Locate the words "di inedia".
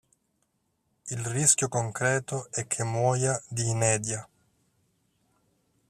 3.47-4.27